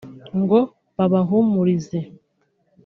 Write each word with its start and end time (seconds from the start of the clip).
ngo 0.39 0.59
babahumurize” 0.97 1.99